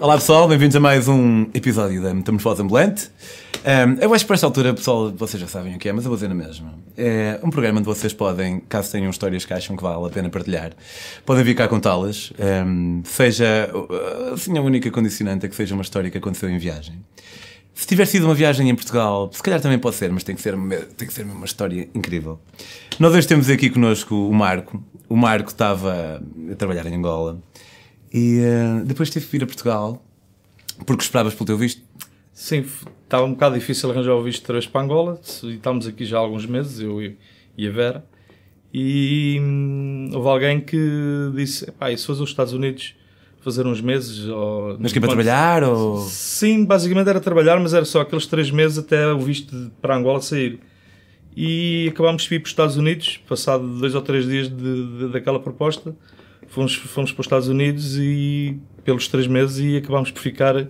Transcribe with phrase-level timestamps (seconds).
[0.00, 3.10] Olá pessoal, bem-vindos a mais um episódio da Metamorfose Ambulante.
[3.64, 6.04] Um, eu acho que para esta altura, pessoal, vocês já sabem o que é, mas
[6.04, 6.74] eu vou dizer na mesma.
[6.96, 10.30] É um programa onde vocês podem, caso tenham histórias que acham que vale a pena
[10.30, 10.72] partilhar,
[11.26, 12.32] podem vir cá contá-las.
[12.66, 13.70] Um, seja,
[14.32, 16.98] assim, a única condicionante é que seja uma história que aconteceu em viagem.
[17.74, 20.40] Se tiver sido uma viagem em Portugal, se calhar também pode ser, mas tem que
[20.40, 20.54] ser,
[20.96, 22.38] tem que ser uma história incrível.
[23.00, 24.82] Nós hoje temos aqui connosco o Marco.
[25.08, 27.42] O Marco estava a trabalhar em Angola
[28.12, 30.00] e uh, depois teve que vir a Portugal
[30.86, 31.82] porque esperavas pelo teu visto.
[32.32, 32.64] Sim,
[33.02, 36.20] estava um bocado difícil arranjar o visto de para Angola e estamos aqui já há
[36.20, 38.04] alguns meses, eu e a Vera.
[38.72, 40.76] E hum, houve alguém que
[41.34, 42.94] disse: se fosse os Estados Unidos
[43.44, 44.26] fazer uns meses?
[44.28, 45.62] Ou, mas que para trabalhar?
[45.62, 46.00] Ou...
[46.00, 50.20] Sim, basicamente era trabalhar, mas era só aqueles três meses até o visto para Angola
[50.20, 50.58] sair.
[51.36, 55.08] E acabámos de ir para os Estados Unidos, passado dois ou três dias de, de,
[55.08, 55.94] daquela proposta
[56.54, 60.68] fomos, fomos para os Estados Unidos e pelos três meses e acabámos por ficar uh,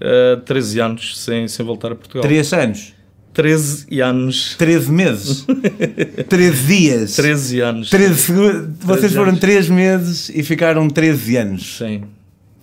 [0.00, 2.22] eh, 13 anos sem, sem voltar a Portugal.
[2.22, 2.94] 3 anos?
[3.36, 4.54] 13 anos.
[4.56, 5.46] 13 meses?
[6.26, 7.16] 13 dias?
[7.16, 7.90] 13 anos.
[7.90, 8.32] 13,
[8.80, 11.76] vocês foram 3 meses e ficaram 13 anos?
[11.76, 12.04] Sim.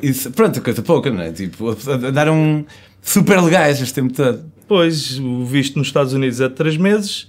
[0.02, 1.32] Isso, pronto, coisa pouca, não é?
[1.32, 2.66] Tipo, andaram
[3.04, 4.46] super legais este tempo todo.
[4.68, 7.28] Pois, o visto nos Estados Unidos é de 3 meses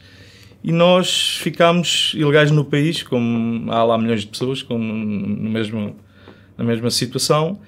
[0.63, 5.95] e nós ficámos ilegais no país, como há lá milhões de pessoas com, no mesmo,
[6.57, 7.59] na mesma situação.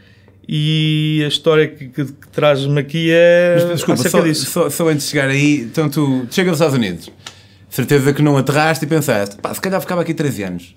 [0.48, 3.54] E a história que, que, que traz-me aqui é.
[3.54, 7.10] Mas, desculpa, só, só, só, antes de chegar aí, então tu chegas aos Estados Unidos,
[7.68, 10.76] certeza que não aterraste e pensaste, pá, se calhar ficava aqui 13 anos.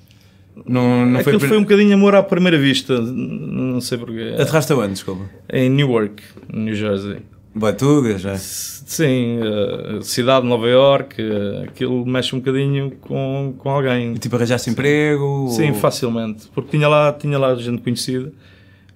[0.66, 4.36] Não, não Aquilo foi, foi um bocadinho amor à primeira vista, não sei porquê.
[4.40, 5.30] Aterraste aonde, desculpa?
[5.52, 7.18] Em Newark, New Jersey.
[7.54, 8.38] Batuga já?
[8.38, 14.14] Sim, uh, cidade de Nova York, uh, aquilo mexe um bocadinho com, com alguém.
[14.14, 15.48] E tipo, arranjaste emprego?
[15.50, 15.76] Sim, ou...
[15.76, 18.32] facilmente, porque tinha lá, tinha lá gente conhecida,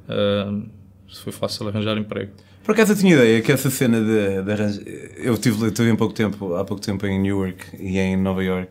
[0.09, 0.63] uh,
[1.23, 2.31] foi fácil arranjar emprego.
[2.63, 4.83] Por acaso eu tinha ideia que essa cena de, de arranjar.
[5.17, 8.69] Eu tive, tive um pouco tempo, há pouco tempo em Newark e em Nova York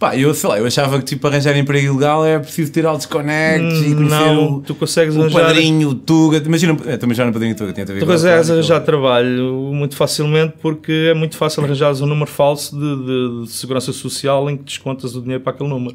[0.00, 3.04] Pá, eu sei lá, eu achava que tipo arranjar emprego ilegal é preciso ter altos
[3.04, 5.42] connects hum, e conhecer não, o, tu consegues o arranjar...
[5.42, 6.38] padrinho, o Tuga.
[6.38, 11.08] Imagina, eu também já no padrinho Tuga tinha Tu consegues arranjar trabalho muito facilmente porque
[11.10, 15.14] é muito fácil arranjar um número falso de, de, de, segurança social em que descontas
[15.14, 15.94] o dinheiro para aquele número.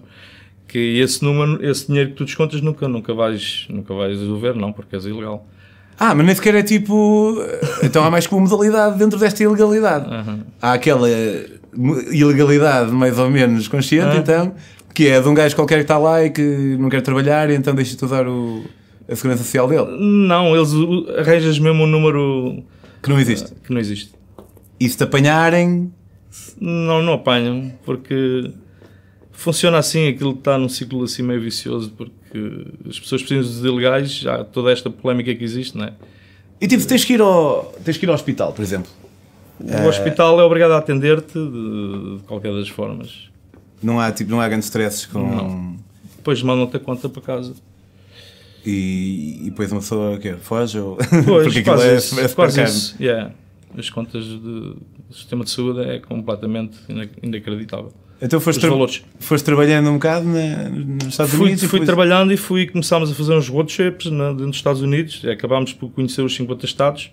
[0.68, 4.74] Que esse número, esse dinheiro que tu descontas nunca, nunca vais, nunca vais devolver, não,
[4.74, 5.46] porque és ilegal.
[5.98, 7.38] Ah, mas nem sequer é tipo.
[7.84, 10.10] Então há mais que uma modalidade dentro desta ilegalidade.
[10.10, 10.40] Uhum.
[10.62, 11.08] Há aquela
[12.12, 14.54] ilegalidade mais ou menos consciente, então,
[14.94, 17.56] que é de um gajo qualquer que está lá e que não quer trabalhar e
[17.56, 18.64] então deixa-te usar o,
[19.10, 19.88] a segurança social dele.
[20.00, 20.72] Não, eles
[21.18, 22.64] arranjas mesmo um número
[23.02, 23.54] que não existe.
[23.64, 24.12] Que não existe.
[24.80, 25.92] E se te apanharem.
[26.60, 28.52] Não, não apanham, porque
[29.36, 34.12] funciona assim, aquilo está num ciclo assim meio vicioso, porque as pessoas precisam de ilegais,
[34.12, 35.94] já toda esta polémica que existe, não é?
[36.60, 38.90] E tipo, tens que ir ao, tens que ir ao hospital, por exemplo.
[39.60, 43.30] O uh, hospital é obrigado a atender-te de, de, qualquer das formas.
[43.82, 45.20] Não há, tipo, não há grandes stresses com.
[45.20, 45.76] Não.
[46.18, 47.54] Depois mandam-te a conta para casa.
[48.66, 50.98] E, e depois uma pessoa que foge ou.
[51.26, 52.96] Pois, Porque quase é, isso, é quase isso.
[53.00, 53.32] Yeah.
[53.78, 54.78] As contas do
[55.12, 56.78] sistema de saúde é completamente
[57.22, 57.94] inacreditável.
[58.22, 58.72] Então foste, tra
[59.20, 61.64] foste trabalhando um bocado na, nos Estados fui, Unidos?
[61.66, 61.86] Fui depois...
[61.86, 63.74] trabalhando e fui começámos a fazer uns road
[64.12, 65.24] na, dentro dos Estados Unidos.
[65.26, 67.12] Acabámos por conhecer os 50 estados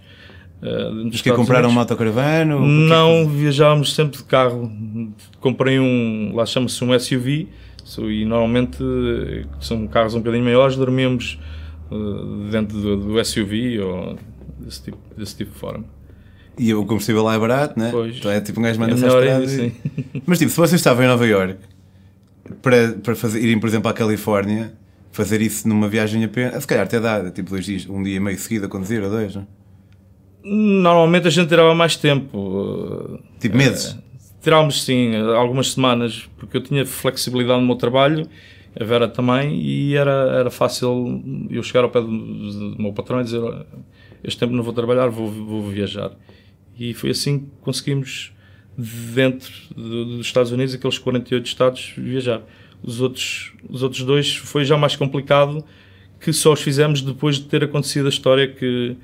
[0.63, 2.57] Uh, que compraram um motocaravana?
[2.57, 3.35] Não, que...
[3.35, 4.71] viajávamos sempre de carro.
[5.41, 7.49] Comprei um, lá chama-se um SUV,
[7.99, 8.79] e normalmente
[9.61, 11.37] são carros um bocadinho maiores, dormíamos
[11.91, 14.17] uh, dentro do, do, SUV ou
[14.61, 15.85] desse tipo, desse tipo de forma.
[16.59, 17.89] E o combustível lá é barato, né?
[17.91, 18.17] Pois.
[18.17, 19.73] Então é tipo um gajo manda é e...
[20.27, 21.59] Mas tipo, se vocês estavam em Nova York
[22.61, 24.73] para, para fazer, irem, por exemplo, à Califórnia,
[25.11, 28.39] fazer isso numa viagem apenas, se calhar até dá, tipo dois dias, um dia meio
[28.39, 29.47] seguido a conduzir ou dois, não?
[30.45, 33.21] Normalmente a gente tirava mais tempo.
[33.39, 33.93] Tipo meses?
[33.93, 34.03] Uh,
[34.43, 38.27] tirávamos sim, algumas semanas, porque eu tinha flexibilidade no meu trabalho,
[38.79, 43.21] a Vera também, e era, era fácil eu chegar ao pé do, do meu patrão
[43.21, 43.41] e dizer:
[44.25, 46.11] Este tempo não vou trabalhar, vou, vou viajar.
[46.79, 48.33] E foi assim que conseguimos,
[48.77, 52.43] dentro dos Estados Unidos, aqueles 48 estados, viajar.
[52.83, 55.65] Os outros, os outros dois foi já mais complicado,
[56.21, 58.97] que só os fizemos depois de ter acontecido a história que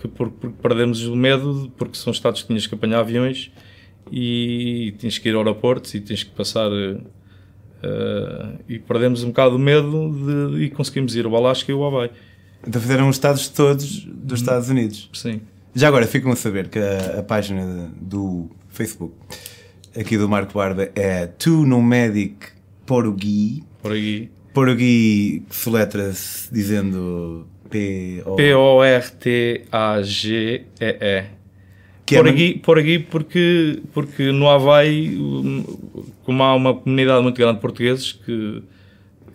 [0.00, 3.52] que por, porque perdemos o medo, porque são estados que tinhas que apanhar aviões
[4.10, 6.70] e tinhas que ir ao aeroporto e tens que passar.
[6.72, 10.10] Uh, e perdemos um bocado o medo
[10.52, 12.10] de, e conseguimos ir ao Alasca e ao Hawaii.
[12.66, 15.08] Então fizeram os estados todos dos Estados Unidos?
[15.12, 15.40] Sim.
[15.74, 19.14] Já agora ficam a saber que a, a página do Facebook
[19.96, 22.48] aqui do Marco Barba é Tu Nomadic
[22.86, 23.62] Porugui.
[23.82, 24.30] Porugui.
[24.52, 29.70] Porgui que se letra-se dizendo P O P-O-R-T-A-G-E-E.
[32.04, 35.16] Que é Por aqui, por aqui porque, porque no Havaí,
[36.24, 38.64] como há uma comunidade muito grande de portugueses, que,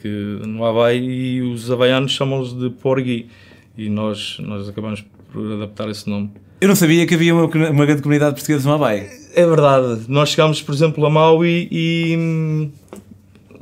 [0.02, 3.30] que no Havaí os havaianos chamam-os de Porgui.
[3.78, 6.31] E nós, nós acabamos por adaptar esse nome.
[6.62, 9.07] Eu não sabia que havia uma, uma grande comunidade portuguesa no Havaí.
[9.36, 10.06] É verdade.
[10.07, 12.69] Nós chegámos, por exemplo, a Maui e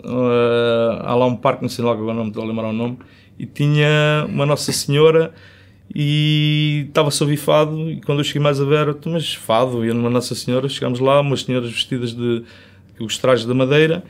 [0.04, 2.74] uh, há lá um parque, não sei lá agora não me estou a lembrar o
[2.74, 3.00] nome,
[3.39, 5.33] e tinha uma Nossa Senhora
[5.94, 9.83] e estava-se a ouvir fado e quando eu cheguei mais a ver, "Então, mas fado,
[9.83, 12.44] e uma Nossa Senhora, chegámos lá, umas senhoras vestidas de
[12.98, 14.04] com os trajes da madeira,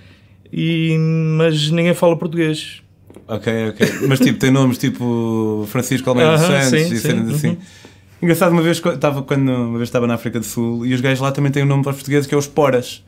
[0.52, 0.96] e,
[1.38, 2.83] mas ninguém fala português.
[3.28, 4.08] Ok, ok.
[4.08, 7.48] Mas tipo, tem nomes tipo Francisco Almeida dos Aham, Santos sim, e cenas assim.
[7.50, 7.58] uhum.
[8.22, 11.20] Engraçado, uma vez, estava, quando, uma vez estava na África do Sul e os gajos
[11.20, 13.04] lá também têm um nome para os portugueses que é os Poras.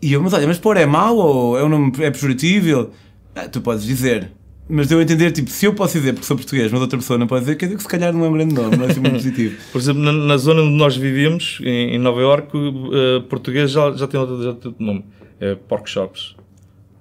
[0.00, 2.90] E eu, mas olha, mas Pora é mau ou é um nome é pejorativo?
[3.36, 4.30] "Ah, tu podes dizer.
[4.68, 7.18] Mas deu a entender, tipo, se eu posso dizer porque sou português, mas outra pessoa
[7.18, 8.90] não pode dizer, quer dizer que se calhar não é um grande nome, não é
[8.90, 9.56] assim muito positivo.
[9.70, 13.92] Por exemplo, na, na zona onde nós vivíamos, em, em Nova Iorque, uh, português já,
[13.92, 15.04] já tem outro, já tem outro nome,
[15.40, 16.36] é Pork Shops.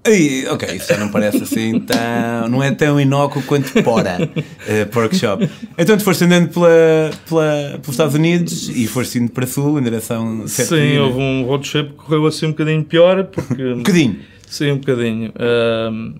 [0.03, 2.49] Aí, ok, isso já não parece assim tão.
[2.49, 5.47] não é tão inócuo quanto Pora, uh, Pork Shop.
[5.77, 9.83] Então tu foste andando pela, pela, pelos Estados Unidos e foste indo para sul em
[9.83, 11.03] direção Sim, milhas.
[11.03, 13.63] houve um road trip que correu assim um bocadinho pior, porque...
[13.63, 14.19] Um bocadinho.
[14.47, 15.31] Sim, um bocadinho.
[15.37, 16.15] Ahm,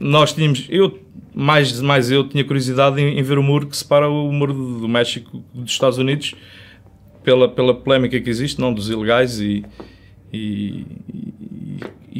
[0.00, 0.98] nós tínhamos, eu,
[1.34, 4.80] mais, mais eu, tinha curiosidade em, em ver o muro que separa o muro do,
[4.80, 6.34] do México dos Estados Unidos,
[7.22, 9.64] pela, pela polémica que existe, não, dos ilegais, e,
[10.32, 10.86] e,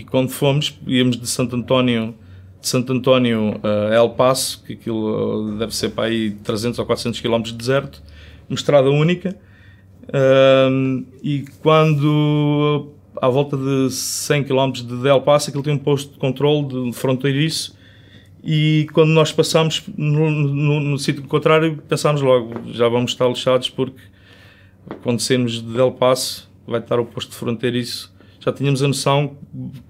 [0.00, 2.14] e, quando fomos, íamos de Santo António,
[2.60, 6.86] de Santo António a El Paso, que aquilo uh, deve ser para aí 300 ou
[6.86, 8.02] 400 km de deserto,
[8.48, 9.36] uma estrada única,
[10.12, 16.12] Ahm, e quando à volta de 100 km de Del Paso, aquilo tem um posto
[16.12, 17.76] de controle de fronteiriço.
[18.44, 23.68] E quando nós passámos no, no, no sítio contrário pensámos logo, já vamos estar lixados
[23.70, 24.00] porque
[25.02, 28.14] quando saímos de Del Paso vai estar o posto de fronteiriço
[28.46, 29.36] já tínhamos a noção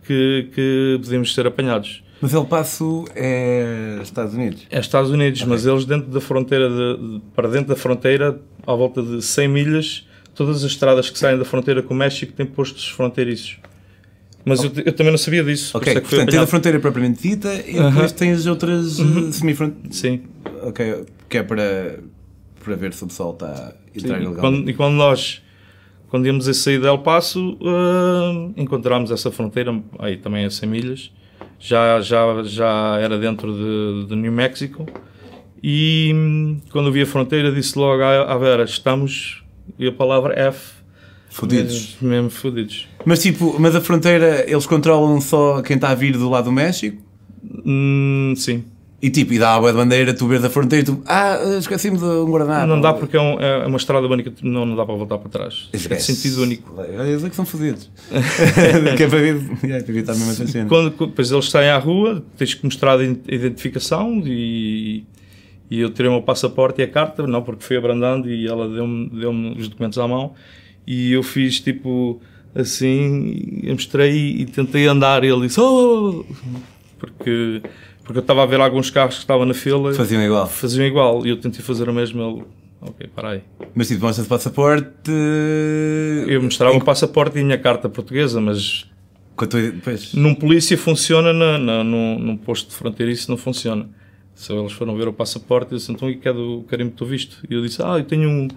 [0.05, 2.03] que, que podíamos ser apanhados.
[2.23, 4.67] Mas El Paso é Estados Unidos.
[4.71, 9.03] É Estados Unidos, mas eles dentro da fronteira, de, para dentro da fronteira, à volta
[9.03, 12.89] de 100 milhas, todas as estradas que saem da fronteira com o México têm postos
[12.89, 13.59] fronteiriços.
[14.47, 15.77] Mas eu, eu também não sabia disso.
[15.77, 17.91] Ok, é que portanto tens a fronteira propriamente dita e Aham.
[17.91, 19.97] depois tens outras uh, semifronteiras.
[19.97, 20.23] Sim.
[20.63, 21.99] Ok, que é para,
[22.65, 25.43] para ver se o pessoal está a entrar E quando, e quando nós,
[26.09, 30.69] quando íamos a sair de El Paso, ah, encontramos essa fronteira, aí também a 100
[30.69, 31.13] milhas,
[31.59, 34.87] já, já, já era dentro de, de New Mexico,
[35.63, 39.43] e quando vi a fronteira disse logo à, à Vera, estamos,
[39.79, 40.77] e a palavra F,
[41.29, 41.97] Fodidos.
[42.01, 42.89] mesmo, mesmo fodidos.
[43.05, 46.53] Mas tipo, mas a fronteira eles controlam só quem está a vir do lado do
[46.53, 47.03] México?
[47.65, 48.65] Hum, sim.
[49.07, 51.39] E tipo, e dá a boa de bandeira, tu vês a fronteira e tu, ah,
[51.59, 52.67] esqueci-me de um guardanapo.
[52.67, 55.29] não dá porque é, um- é uma estrada única, não, não dá para voltar para
[55.31, 55.69] trás.
[55.73, 56.13] É Esquece.
[56.13, 56.75] sentido único.
[56.83, 57.89] Eles é que são fodidos.
[58.97, 59.21] que é para
[59.81, 60.69] para evitar essa cena.
[60.69, 65.05] Quando, depois eles saem à rua, tens que mostrar a ident- identificação e,
[65.71, 68.69] e eu tirei o meu passaporte e a carta, não porque fui abrandando e ela
[68.69, 70.33] deu-me deu os documentos à mão
[70.85, 72.21] e eu fiz tipo
[72.55, 76.25] assim, eu mostrei e tentei andar e ele disse oh!
[76.99, 77.63] porque,
[78.07, 80.47] porque eu estava a ver alguns carros que estavam na fila Faziam igual.
[80.47, 82.45] faziam igual e eu tentei fazer o mesmo ele,
[82.81, 83.43] ok, para aí.
[83.75, 85.11] Mas tipo, mostras o passaporte.
[86.29, 88.87] Eu mostrava o passaporte e a minha carta portuguesa, mas
[89.35, 93.37] Quando tu, depois, Num polícia funciona, na, na, num, num posto de fronteira isso não
[93.37, 93.89] funciona.
[94.35, 97.07] Se eles foram ver o passaporte, eu disse, então e que é do carimbo do
[97.07, 97.39] visto?
[97.49, 98.49] E eu disse, ah, eu tenho um,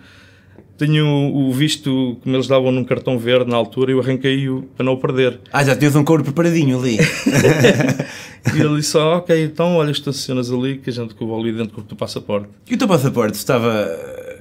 [0.78, 4.94] tenho o visto, como eles davam num cartão verde na altura, eu arranquei-o para não
[4.94, 5.40] o perder.
[5.54, 6.98] Ah, já tinhas um couro preparadinho ali.
[8.56, 11.40] E ele disse, ah, ok, então olha, estacionas ali que a gente que eu vou
[11.40, 12.48] ali dentro do passaporte.
[12.70, 13.88] E o teu passaporte estava.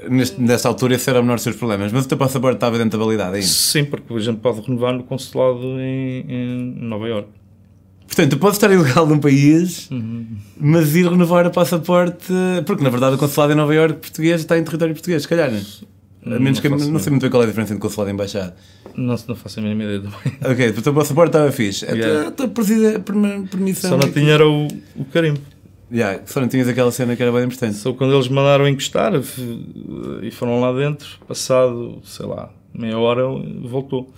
[0.08, 2.78] Neste, nesta altura, esse era o menor dos seus problemas, mas o teu passaporte estava
[2.78, 3.46] dentro da validade ainda.
[3.46, 7.30] Sim, porque a gente pode renovar no consulado em, em Nova Iorque.
[8.06, 10.24] Portanto, tu podes estar ilegal num país, Uhum.
[10.58, 12.32] mas ir renovar o passaporte.
[12.64, 15.50] Porque na verdade o consulado em Nova Iorque português está em território português, se calhar.
[15.50, 15.60] Não,
[16.26, 17.02] a Não menos que, faço não ideia.
[17.04, 18.56] sei muito bem qual é a diferença entre consulado e embaixada.
[18.96, 20.38] Não, não faço a mínima ideia também.
[20.52, 21.84] Ok, o teu passaporte estava fixe.
[21.86, 22.30] A Yeah.
[22.32, 22.64] tua- a tua
[23.50, 23.90] permissão.
[23.90, 25.40] Só não tinha era o, o carimbo.
[25.90, 27.76] Yeah, só não tinhas aquela cena que era bem importante.
[27.76, 29.12] Só quando eles mandaram encostar
[30.22, 33.22] e foram lá dentro, passado, sei lá, meia hora,
[33.64, 34.12] voltou.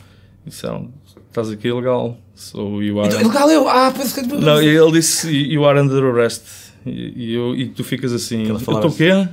[0.45, 0.91] Disseram:
[1.29, 2.19] Estás aqui ilegal.
[2.35, 3.09] So you are.
[3.09, 3.69] Então, ilegal eu!
[3.69, 4.23] Ah, penso que.
[4.27, 6.43] Não, e ele disse: You are under arrest.
[6.85, 9.29] E, e eu, e tu ficas assim: Eu estou o quê?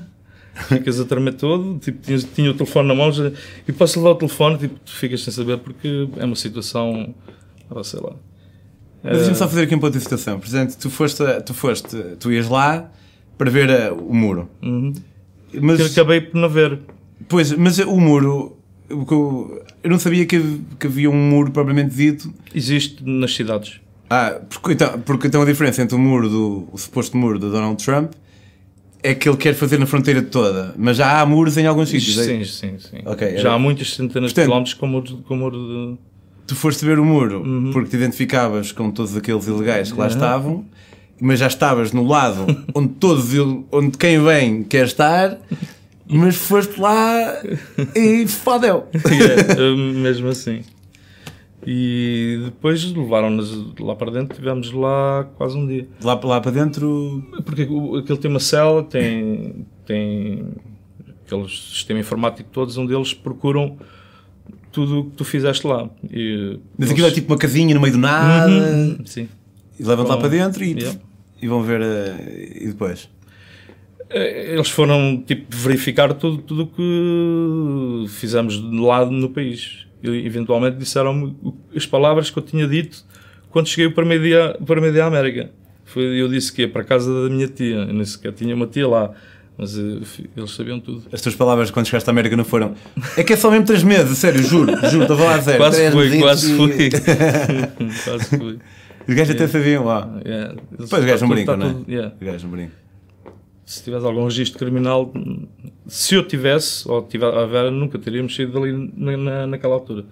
[0.69, 3.31] Ficas a tremer todo, tipo, tinha, tinha o telefone na mão já-
[3.67, 7.13] e posso levar o telefone, tipo, tu ficas sem saber porque é uma situação,
[7.69, 8.13] ah, sei lá.
[9.03, 10.39] Mas deixa-me só fazer aqui um ponto de situação.
[10.39, 12.89] Por exemplo, tu foste, tu foste, tu ias lá
[13.37, 14.49] para ver uh, o muro.
[14.63, 14.93] Uhum.
[15.61, 16.79] Mas, Que acabei por não ver.
[17.29, 18.57] pois, mas o muro,
[18.89, 22.33] eu, eu não sabia que, que havia um muro propriamente dito.
[22.53, 23.79] Existe nas cidades.
[24.09, 27.51] Ah, porque então, porque então a diferença entre o muro do, o suposto muro do
[27.51, 28.11] Donald Trump
[29.03, 32.17] é que ele quer fazer na fronteira toda, mas já há muros em alguns sítios.
[32.19, 32.23] é?
[32.23, 32.97] Sim, sim, sim.
[33.05, 35.97] Ok, Já era- há muitas centenas Portanto- de quilómetros com muro, com muro de.
[36.47, 37.71] Tu foste ver o muro Uhum.
[37.71, 40.65] porque te identificavas com todos aqueles ilegais que lá estavam,
[41.21, 43.29] mas já estavas no lado onde todos
[43.71, 45.37] onde quem vem quer estar,
[46.09, 47.41] mas foste lá
[47.95, 48.85] e fodeu.
[49.57, 50.61] É, mesmo assim.
[51.69, 55.85] E depois levaram-nos lá para dentro, tivemos lá quase um dia.
[56.01, 57.21] Lá, lá para dentro.
[57.43, 60.45] Porque o- aquele tem uma cela, tem, tem
[61.25, 63.77] aquele sistema informático todos, onde eles procuram
[64.71, 65.89] tudo o que tu fizeste lá.
[66.09, 69.27] E Mas eles- aquilo é tipo uma casinha no meio do nada Uhum, Sim.
[69.77, 70.97] e levam-te lá Bom, para dentro e, yeah.
[71.41, 71.81] e vão ver.
[71.81, 73.09] eh, e depois.
[74.09, 79.85] Eh, Eles foram tipo verificar tudo tudo o que fizemos de lado no país.
[80.03, 81.35] Eventualmente disseram-me
[81.75, 83.03] as palavras que eu tinha dito
[83.49, 85.49] quando cheguei para meio dia para meio dia à América.
[85.85, 88.53] Foi, eu disse que ia para a casa da minha tia, eu nem sequer tinha
[88.53, 89.11] uma tia lá,
[89.57, 89.99] mas eh,
[90.35, 91.03] eles sabiam tudo.
[91.11, 92.75] As tuas palavras quando chegaste à América não foram.
[93.15, 95.59] É que é só mesmo 3 meses, sério, juro, juro, estou a falar a sério.
[95.59, 96.89] Quase mesitos quase foi.
[98.03, 98.59] quase foi.
[99.07, 100.19] Os gajos até sabiam lá.
[100.25, 100.51] Yeah.
[100.51, 101.73] Eles- Depois os gajos não tá brincam, tudo- não é?
[101.73, 102.13] tá tudo- yeah.
[102.19, 102.71] Os gajos não brincam.
[103.65, 105.13] Se tivesse algum registro criminal,
[105.87, 110.03] se eu tivesse, ou tiver a Vera, nunca teríamos saído dali na, na- naquela altura.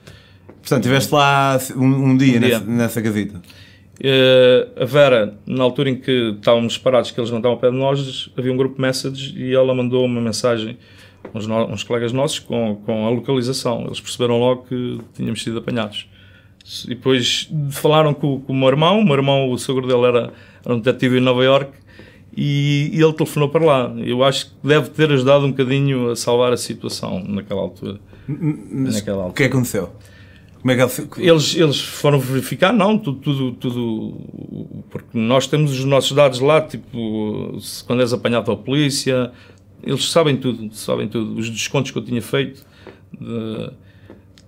[0.47, 2.59] Portanto, estiveste lá um, um dia, Um dia.
[2.59, 3.41] Nessa, nessa casita.
[4.01, 7.69] Eh, a Vera, na altura em que estávamos parados, que eles não estavam ao pé
[7.71, 10.77] de nós, havia um grupo de messages e ela mandou uma mensagem
[11.33, 13.83] uns, no- uns colegas nossos com, com a localização.
[13.85, 16.07] Eles perceberam logo que tínhamos sido apanhados.
[16.85, 18.99] E depois falaram com, com o meu irmão.
[18.99, 20.33] O meu irmão, o sogro dele era,
[20.65, 21.71] era um detetive em Nova York
[22.35, 23.93] e, e ele telefonou para lá.
[23.97, 27.99] Eu acho que deve ter ajudado um bocadinho a salvar a situação naquela altura.
[28.27, 29.35] Mas Naquela o altura.
[29.35, 29.89] que é que aconteceu?
[30.61, 31.29] Como é que ele...
[31.29, 36.59] Eles, eles foram verificar, não, tudo, tudo, tudo, porque nós temos os nossos dados lá,
[36.59, 39.31] tipo, quando és apanhado pela polícia,
[39.83, 42.65] eles sabem tudo, sabem tudo, os descontos que eu tinha feito,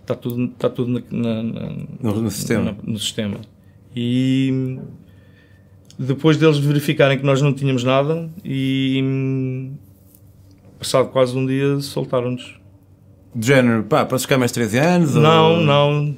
[0.01, 1.69] está tudo, está tudo na- na- na,
[2.01, 2.75] No, no sistema.
[2.83, 3.37] no sistema.
[3.95, 4.79] E
[5.97, 9.69] depois deles verificarem que nós não tínhamos nada, e
[10.79, 12.55] passado quase um dia soltaram-nos.
[13.35, 15.15] De género, pá, podes ficar mais 13 anos?
[15.15, 15.61] Não, ou...
[15.61, 16.15] não.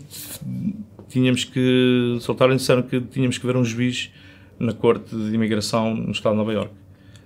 [1.10, 2.18] Tínhamos que.
[2.22, 4.10] Soltaram e disseram que tínhamos que ver um juiz
[4.60, 6.74] na corte de imigração no estado de Nova Iorque.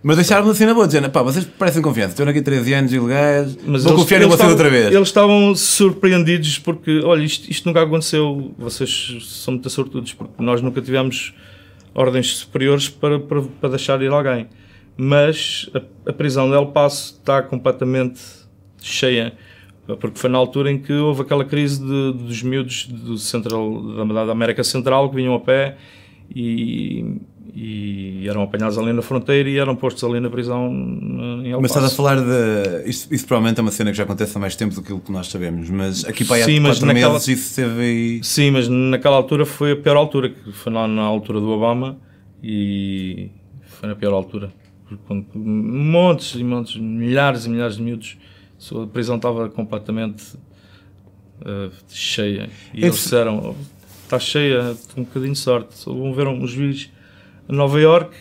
[0.01, 3.57] Mas deixaram-me assim na boa, dizendo, pá, vocês parecem confiança, estão aqui 13 anos ilegais,
[3.65, 4.93] Mas vou eles- confiar em vocês estavam- outra vez.
[4.93, 8.53] Eles estavam surpreendidos porque, olha, isto, isto nunca aconteceu.
[8.57, 11.33] Vocês são muito sortudos porque nós nunca tivemos
[11.93, 14.47] ordens superiores para, para, para deixar ir alguém.
[14.97, 18.21] Mas a, a prisão de El Paso está completamente
[18.81, 19.33] cheia.
[19.99, 24.25] Porque foi na altura em que houve aquela crise de- dos miúdos do Central, da,
[24.25, 25.77] da América Central que vinham a pé
[26.33, 27.17] e,
[27.55, 31.69] e eram apanhados ali na fronteira e eram postos ali na prisão em El Mas
[31.71, 32.89] estás a falar de.
[32.89, 34.99] Isso, isso provavelmente é uma cena que já acontece há mais tempo do que o
[34.99, 37.79] que nós sabemos, mas aqui para aí há Sim, mas 4 naquela- meses isso teve
[37.81, 38.23] aí.
[38.23, 41.97] Sim, mas naquela altura foi a pior altura, que foi na, na altura do Obama
[42.41, 43.29] e
[43.65, 44.51] foi na pior altura.
[45.07, 48.17] Quando- montes e montes, milhares e milhares de miúdos,
[48.83, 50.23] a prisão estava completamente
[51.45, 52.49] eh, cheia.
[52.73, 53.55] E Esse- eles disseram:
[54.03, 55.77] está cheia, um bocadinho de sorte.
[55.77, 56.89] Só vão ver um juiz
[57.47, 58.15] a Nova York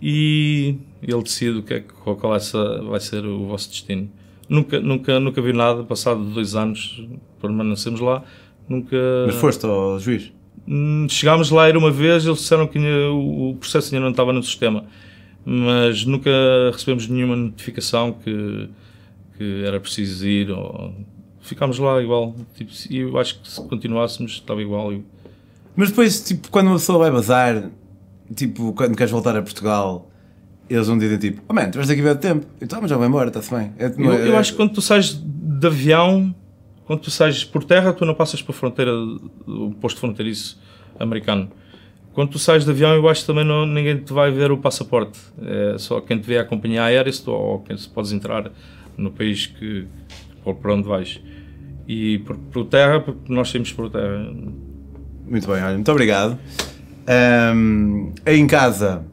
[0.00, 4.08] e ele decide o que é, qual qual é essa- vai ser o vosso destino.
[4.48, 7.02] Nunca, nunca, nunca vi nada, passado dois anos,
[7.40, 8.22] permanecemos lá,
[8.68, 8.96] nunca...
[9.26, 10.32] Mas foste ao juiz.
[10.68, 14.42] Hum, Chegámos lá ir uma vez, eles disseram que o processo ainda não estava no
[14.42, 14.84] sistema,
[15.44, 16.30] mas nunca
[16.72, 18.68] recebemos nenhuma notificação que,
[19.38, 20.50] que era preciso ir.
[20.50, 20.92] Ou...
[21.40, 22.34] Ficámos lá igual.
[22.54, 24.92] Tipo, e eu acho que se continuássemos estava igual.
[24.92, 25.04] Eu-
[25.76, 27.70] Mas depois, tipo, quando uma pessoa vai bazar,
[28.34, 30.10] tipo, quando queres voltar a Portugal,
[30.70, 32.46] eles vão dizer tipo, oh man, tu vais aqui ver tempo.
[32.60, 33.72] Então, mas já vai embora, está-se bem.
[33.78, 36.34] É- Eu, eu acho que quando tu sais de avião,
[36.86, 38.92] quando tu sais por terra, tu não passas para a fronteira,
[39.46, 40.60] o posto fronteiriço
[40.98, 41.50] americano.
[42.12, 44.56] Quando tu sais de avião, eu acho que também não, ninguém te vai ver o
[44.58, 45.18] passaporte.
[45.42, 48.12] É só quem te vê é a companhia aérea se tu- ou quem se podes
[48.12, 48.50] entrar
[48.96, 49.86] no país que,
[50.44, 51.20] por onde vais.
[51.88, 54.32] E por, por terra, porque nós saímos por terra.
[55.26, 56.38] Muito bem, olha, muito obrigado.
[58.26, 59.04] Aí em casa,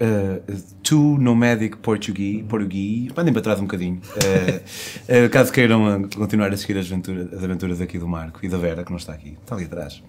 [0.00, 3.10] uh, To Nomadic Portuguese, Portuguese.
[3.14, 4.00] Mandem para trás um bocadinho.
[4.16, 8.48] Uh, uh, caso queiram continuar a seguir as aventuras, as aventuras aqui do Marco e
[8.48, 10.02] da Vera, que não está aqui, está ali atrás.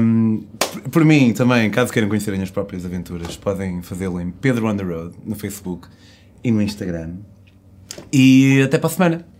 [0.00, 4.66] Um, por, por mim também, caso queiram conhecerem as próprias aventuras, podem fazê-lo em Pedro
[4.66, 5.88] on the Road, no Facebook
[6.44, 7.16] e no Instagram.
[8.12, 9.31] E até para a semana.